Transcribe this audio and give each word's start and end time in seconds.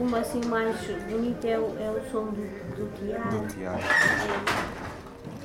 Uma 0.00 0.20
assim 0.20 0.40
mais 0.46 0.78
bonita 1.10 1.46
é 1.46 1.58
o, 1.58 1.78
é 1.78 1.90
o 1.90 2.10
som 2.10 2.24
do, 2.24 2.40
do 2.74 2.90
teatro. 2.98 3.38
Do 3.38 3.54
teatro. 3.54 3.86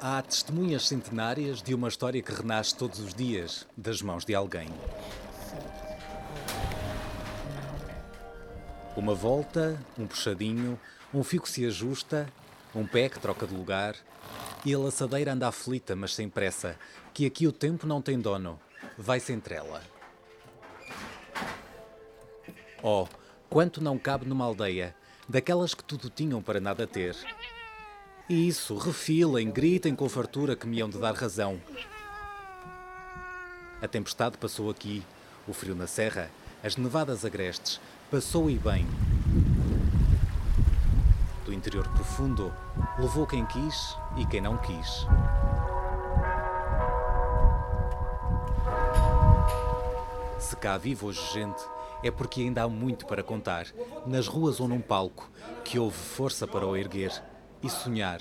Há 0.00 0.20
testemunhas 0.22 0.88
centenárias 0.88 1.62
de 1.62 1.72
uma 1.72 1.86
história 1.86 2.20
que 2.20 2.32
renasce 2.32 2.74
todos 2.74 2.98
os 2.98 3.14
dias 3.14 3.64
das 3.76 4.02
mãos 4.02 4.24
de 4.24 4.34
alguém. 4.34 4.68
Uma 8.96 9.14
volta, 9.14 9.80
um 9.96 10.04
puxadinho, 10.04 10.76
um 11.14 11.22
fio 11.22 11.40
que 11.40 11.48
se 11.48 11.64
ajusta, 11.64 12.28
um 12.74 12.84
pé 12.84 13.08
que 13.08 13.20
troca 13.20 13.46
de 13.46 13.54
lugar 13.54 13.94
e 14.64 14.74
a 14.74 14.78
laçadeira 14.80 15.32
anda 15.32 15.46
aflita, 15.46 15.94
mas 15.94 16.12
sem 16.12 16.28
pressa, 16.28 16.74
que 17.14 17.24
aqui 17.24 17.46
o 17.46 17.52
tempo 17.52 17.86
não 17.86 18.02
tem 18.02 18.18
dono, 18.18 18.58
vai-se 18.98 19.32
entre 19.32 19.54
ela. 19.54 19.80
Oh, 22.82 23.06
quanto 23.50 23.82
não 23.82 23.98
cabe 23.98 24.24
numa 24.26 24.44
aldeia, 24.44 24.94
daquelas 25.28 25.74
que 25.74 25.82
tudo 25.82 26.08
tinham 26.08 26.40
para 26.40 26.60
nada 26.60 26.86
ter. 26.86 27.16
E 28.28 28.46
isso, 28.46 28.78
refilem, 28.78 29.50
gritem 29.50 29.94
com 29.96 30.08
fartura 30.08 30.54
que 30.54 30.68
me 30.68 30.80
hão 30.80 30.88
de 30.88 30.98
dar 30.98 31.14
razão. 31.14 31.60
A 33.82 33.88
tempestade 33.88 34.38
passou 34.38 34.70
aqui, 34.70 35.02
o 35.48 35.52
frio 35.52 35.74
na 35.74 35.88
serra, 35.88 36.30
as 36.62 36.76
nevadas 36.76 37.24
agrestes, 37.24 37.80
passou 38.08 38.48
e 38.48 38.56
bem. 38.56 38.86
Do 41.44 41.52
interior 41.52 41.88
profundo, 41.88 42.54
levou 43.00 43.26
quem 43.26 43.44
quis 43.46 43.96
e 44.16 44.24
quem 44.26 44.40
não 44.40 44.56
quis. 44.58 45.06
Se 50.38 50.54
cá 50.56 50.78
vive 50.78 51.04
hoje 51.04 51.20
gente, 51.32 51.60
é 52.02 52.10
porque 52.10 52.40
ainda 52.40 52.62
há 52.62 52.68
muito 52.68 53.06
para 53.06 53.22
contar, 53.22 53.66
nas 54.06 54.26
ruas 54.26 54.60
ou 54.60 54.68
num 54.68 54.80
palco, 54.80 55.30
que 55.64 55.78
houve 55.78 55.96
força 55.96 56.46
para 56.46 56.66
o 56.66 56.76
erguer 56.76 57.12
e 57.62 57.68
sonhar. 57.68 58.20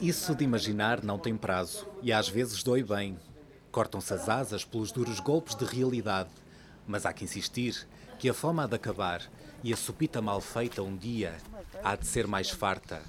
Isso 0.00 0.34
de 0.34 0.42
imaginar 0.42 1.02
não 1.02 1.16
tem 1.16 1.36
prazo 1.36 1.86
e 2.02 2.12
às 2.12 2.28
vezes 2.28 2.62
dói 2.64 2.82
bem. 2.82 3.16
Cortam-se 3.70 4.12
as 4.12 4.28
asas 4.28 4.64
pelos 4.64 4.90
duros 4.90 5.20
golpes 5.20 5.54
de 5.54 5.64
realidade, 5.64 6.30
mas 6.86 7.06
há 7.06 7.12
que 7.12 7.22
insistir 7.22 7.86
que 8.18 8.28
a 8.28 8.34
fome 8.34 8.60
há 8.60 8.66
de 8.66 8.74
acabar 8.74 9.22
e 9.62 9.72
a 9.72 9.76
sopita 9.76 10.20
mal 10.20 10.40
feita 10.40 10.82
um 10.82 10.96
dia 10.96 11.36
há 11.84 11.94
de 11.94 12.06
ser 12.06 12.26
mais 12.26 12.50
farta. 12.50 13.00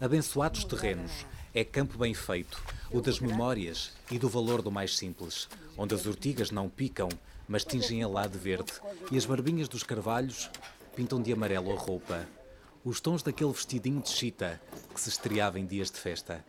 Abençoados 0.00 0.62
terrenos, 0.62 1.26
é 1.52 1.64
campo 1.64 1.98
bem 1.98 2.14
feito, 2.14 2.62
o 2.92 3.00
das 3.00 3.18
memórias 3.18 3.92
e 4.08 4.16
do 4.16 4.28
valor 4.28 4.62
do 4.62 4.70
mais 4.70 4.96
simples, 4.96 5.48
onde 5.76 5.92
as 5.92 6.06
ortigas 6.06 6.52
não 6.52 6.68
picam, 6.68 7.08
mas 7.48 7.64
tingem 7.64 8.00
a 8.04 8.06
lá 8.06 8.28
de 8.28 8.38
verde, 8.38 8.72
e 9.10 9.18
as 9.18 9.26
barbinhas 9.26 9.68
dos 9.68 9.82
carvalhos 9.82 10.48
pintam 10.94 11.20
de 11.20 11.32
amarelo 11.32 11.72
a 11.72 11.76
roupa, 11.76 12.24
os 12.84 13.00
tons 13.00 13.24
daquele 13.24 13.52
vestidinho 13.52 14.00
de 14.00 14.10
chita 14.10 14.60
que 14.94 15.00
se 15.00 15.08
estreava 15.08 15.58
em 15.58 15.66
dias 15.66 15.90
de 15.90 15.98
festa. 15.98 16.44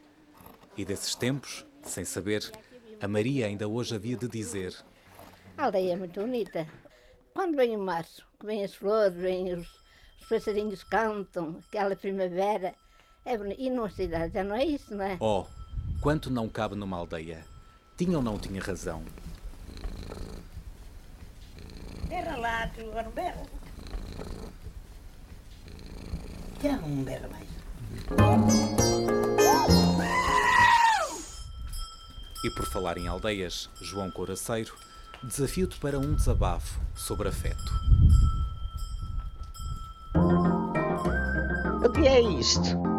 E 0.77 0.85
desses 0.85 1.15
tempos, 1.15 1.65
sem 1.81 2.05
saber, 2.05 2.51
a 3.01 3.07
Maria 3.07 3.47
ainda 3.47 3.67
hoje 3.67 3.95
havia 3.95 4.15
de 4.15 4.27
dizer: 4.27 4.75
A 5.57 5.65
aldeia 5.65 5.93
é 5.93 5.95
muito 5.95 6.21
bonita. 6.21 6.67
Quando 7.33 7.55
vem 7.55 7.75
o 7.75 7.79
março, 7.79 8.23
que 8.39 8.45
vem 8.45 8.63
as 8.63 8.75
flores, 8.75 9.17
vem 9.17 9.53
os, 9.55 9.67
os 10.21 10.29
passarinhos 10.29 10.83
cantam, 10.83 11.59
aquela 11.67 11.95
primavera, 11.95 12.75
é 13.25 13.37
bonito. 13.37 13.59
E 13.59 13.69
numa 13.69 13.89
cidade 13.89 14.33
já 14.33 14.43
não 14.43 14.55
é 14.55 14.65
isso, 14.65 14.95
não 14.95 15.03
é? 15.03 15.17
Oh, 15.19 15.45
quanto 16.01 16.29
não 16.29 16.47
cabe 16.49 16.75
numa 16.75 16.97
aldeia. 16.97 17.45
Tinha 17.97 18.17
ou 18.17 18.23
não 18.23 18.37
tinha 18.37 18.61
razão? 18.61 19.03
Berra 22.07 22.37
lá, 22.37 22.67
que 22.69 22.81
agora 22.81 23.09
berra. 23.09 23.43
Já 26.61 26.77
não 26.77 27.03
berra 27.03 27.27
mais. 27.27 27.49
E 32.43 32.49
por 32.51 32.65
falar 32.65 32.97
em 32.97 33.07
aldeias, 33.07 33.69
João 33.81 34.09
Coraceiro, 34.09 34.73
desafio-te 35.23 35.77
para 35.77 35.99
um 35.99 36.15
desabafo 36.15 36.79
sobre 36.95 37.27
afeto. 37.27 37.73
O 41.85 41.91
que 41.91 42.07
é 42.07 42.21
isto? 42.21 42.98